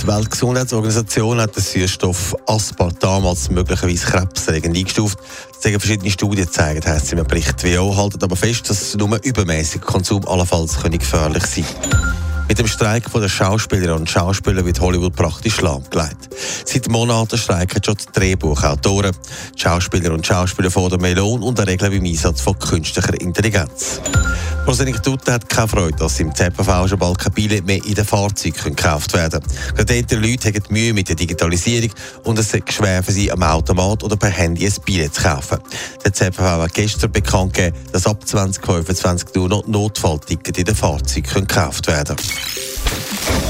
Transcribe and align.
Die 0.00 0.06
Weltgesundheitsorganisation 0.06 1.40
hat 1.40 1.56
den 1.56 1.62
Süßstoff 1.62 2.36
Aspartam 2.46 3.26
als 3.26 3.50
möglicherweise 3.50 4.06
krebserregend 4.06 4.76
eingestuft. 4.76 5.18
Das 5.50 5.60
zeigen 5.60 5.80
verschiedene 5.80 6.10
Studien 6.10 6.46
gezeigt, 6.46 6.86
heisst 6.86 7.06
es 7.06 7.12
im 7.12 7.26
Bericht. 7.26 7.62
Die 7.62 7.76
WHO 7.76 7.96
haltet 7.96 8.22
aber 8.22 8.36
fest, 8.36 8.70
dass 8.70 8.94
nur 8.94 9.18
übermäßiger 9.22 9.84
Konsum 9.84 10.26
allenfalls 10.28 10.80
gefährlich 10.80 11.44
sein 11.46 11.64
könnte. 11.82 11.98
Mit 12.48 12.58
dem 12.58 12.66
Streik 12.66 13.12
der 13.12 13.28
Schauspielerinnen 13.28 13.98
und 13.98 14.08
Schauspieler 14.08 14.64
wird 14.64 14.80
Hollywood 14.80 15.14
praktisch 15.14 15.60
lahmgelegt. 15.60 16.30
Seit 16.64 16.88
Monaten 16.88 17.36
streiken 17.36 17.82
schon 17.84 17.96
die 17.96 18.18
Drehbuchautoren. 18.18 19.14
Die 19.54 19.60
Schauspieler 19.60 20.12
und 20.12 20.26
Schauspieler 20.26 20.70
fordern 20.70 21.02
mehr 21.02 21.16
Lohn 21.16 21.42
und 21.42 21.60
Regeln 21.60 21.92
beim 21.92 22.04
Einsatz 22.04 22.40
von 22.40 22.58
künstlicher 22.58 23.20
Intelligenz. 23.20 24.00
Prosenic 24.68 25.02
Tutte 25.02 25.32
hat 25.32 25.48
keine 25.48 25.66
Freude, 25.66 25.96
dass 25.96 26.20
im 26.20 26.34
ZPV 26.34 26.88
schon 26.88 26.98
bald 26.98 27.18
keine 27.18 27.30
Billett 27.30 27.64
mehr 27.64 27.82
in 27.82 27.94
den 27.94 28.04
Fahrzeugen 28.04 28.76
gekauft 28.76 29.14
werden 29.14 29.42
Gerade 29.74 29.94
ältere 29.94 30.20
Leute 30.20 30.48
haben 30.48 30.62
Mühe 30.68 30.92
mit 30.92 31.08
der 31.08 31.16
Digitalisierung 31.16 31.90
und 32.24 32.38
es 32.38 32.52
ist 32.52 32.70
schwer 32.70 33.02
für 33.02 33.10
sie, 33.10 33.32
am 33.32 33.42
Automat 33.42 34.02
oder 34.04 34.18
per 34.18 34.28
Handy 34.28 34.66
ein 34.66 34.74
Billett 34.84 35.14
zu 35.14 35.22
kaufen. 35.22 35.56
Der 36.04 36.12
ZPV 36.12 36.42
hat 36.42 36.74
gestern 36.74 37.10
bekannt 37.10 37.54
gegeben, 37.54 37.78
dass 37.92 38.06
ab 38.06 38.28
2025 38.28 39.34
nur 39.36 39.48
noch 39.48 39.66
Notfalltickets 39.66 40.58
in 40.58 40.66
den 40.66 40.74
Fahrzeugen 40.74 41.46
gekauft 41.46 41.86
werden 41.86 42.16
können. 42.16 42.67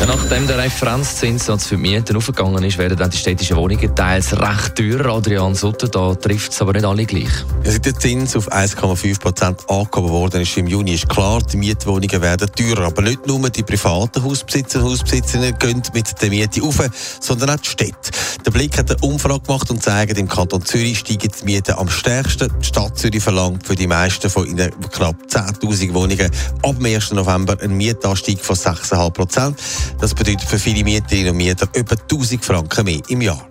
Nachdem 0.07 0.47
der 0.47 0.59
Referenzzinssatz 0.59 1.67
für 1.67 1.77
die 1.77 1.83
Mieten 1.83 2.17
aufgegangen 2.17 2.62
ist, 2.62 2.79
werden 2.79 2.97
dann 2.97 3.11
die 3.11 3.17
städtischen 3.17 3.57
Wohnungen 3.57 3.95
teils 3.95 4.33
recht 4.33 4.77
teuer. 4.77 5.07
Adrian 5.07 5.55
Sutter, 5.55 5.89
da 5.89 6.15
trifft 6.15 6.53
es 6.53 6.62
aber 6.62 6.73
nicht 6.73 6.84
alle 6.84 7.05
gleich. 7.05 7.31
Ja, 7.65 7.73
seit 7.73 7.84
der 7.84 7.99
Zins 7.99 8.37
auf 8.37 8.51
1,5 8.51 9.21
Prozent 9.21 9.69
angehoben 9.69 10.11
worden 10.11 10.41
ist 10.43 10.56
im 10.56 10.67
Juni, 10.67 10.95
ist 10.95 11.09
klar, 11.09 11.43
die 11.43 11.56
Mietwohnungen 11.56 12.23
werden 12.23 12.49
teurer. 12.55 12.87
Aber 12.87 13.03
nicht 13.03 13.27
nur 13.27 13.51
die 13.51 13.62
privaten 13.62 14.23
Hausbesitzer 14.23 14.83
und 14.83 14.91
Hausbesitzerinnen 14.93 15.59
gehen 15.59 15.83
mit 15.93 16.23
der 16.23 16.31
Miete 16.31 16.62
auf, 16.62 16.79
sondern 17.21 17.51
auch 17.51 17.61
die 17.61 17.69
Städte. 17.69 18.11
Der 18.47 18.51
Blick 18.51 18.79
hat 18.79 18.91
eine 18.91 19.01
Umfrage 19.01 19.41
gemacht 19.41 19.71
und 19.71 19.83
zeigt, 19.83 20.17
im 20.17 20.29
Kanton 20.29 20.65
Zürich 20.65 21.01
steigen 21.01 21.31
die 21.41 21.45
Mieten 21.45 21.75
am 21.75 21.91
stärksten. 21.91 22.51
Die 22.61 22.67
Stadt 22.67 22.99
Zürich 22.99 23.23
verlangt 23.23 23.67
für 23.67 23.75
die 23.75 23.87
meisten 23.87 24.31
von 24.31 24.47
ihnen 24.47 24.71
knapp 24.91 25.17
10.000 25.29 25.93
Wohnungen 25.93 26.31
ab 26.62 26.77
dem 26.77 26.87
1. 26.87 27.12
November 27.12 27.59
einen 27.61 27.77
Mietanstieg 27.77 28.41
von 28.41 28.56
6,5 28.56 29.11
Prozent. 29.11 29.59
Das 30.01 30.15
bedeutet 30.15 30.49
für 30.49 30.59
viele 30.59 30.85
Mieterinnen 30.85 31.31
und 31.31 31.37
Mieter 31.37 31.69
etwa 31.73 31.95
1000 31.95 32.45
Franken 32.45 32.85
mehr 32.85 33.01
im 33.09 33.21
Jahr. 33.21 33.47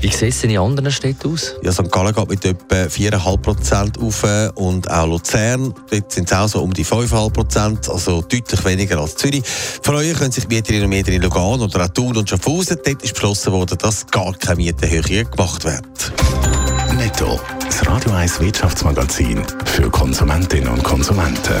Wie 0.00 0.10
sieht 0.10 0.30
es 0.30 0.44
in 0.44 0.58
anderen 0.58 0.90
Städten 0.90 1.32
aus? 1.32 1.54
Ja, 1.62 1.72
St. 1.72 1.90
Gallen 1.90 2.14
geht 2.14 2.28
mit 2.28 2.44
etwa 2.44 2.74
4,5 2.74 3.36
Prozent 3.38 3.98
auf 3.98 4.24
und 4.54 4.90
auch 4.90 5.06
Luzern. 5.06 5.74
Dort 5.90 6.12
sind 6.12 6.30
es 6.30 6.36
auch 6.36 6.48
so 6.48 6.62
um 6.62 6.72
die 6.72 6.84
5,5 6.84 7.30
Prozent, 7.30 7.88
also 7.88 8.22
deutlich 8.22 8.64
weniger 8.64 8.98
als 8.98 9.16
Zürich. 9.16 9.42
Freuen 9.82 10.16
können 10.16 10.32
sich 10.32 10.48
Mieterinnen 10.48 10.84
und 10.84 10.90
Mieter 10.90 11.12
in 11.12 11.22
Lugano 11.22 11.64
oder 11.64 11.84
auch 11.84 11.88
Thun 11.88 12.16
und 12.16 12.28
Schaffhausen. 12.28 12.78
Dort 12.84 13.02
ist 13.02 13.14
beschlossen 13.14 13.52
worden, 13.52 13.78
dass 13.78 14.06
gar 14.06 14.32
keine 14.34 14.56
Mietenerhöhung 14.56 15.30
gemacht 15.30 15.64
wird. 15.64 16.12
Netto, 16.96 17.40
das 17.64 17.86
Radio 17.86 18.12
1 18.12 18.40
Wirtschaftsmagazin 18.40 19.42
für 19.64 19.90
Konsumentinnen 19.90 20.68
und 20.68 20.82
Konsumenten. 20.82 21.60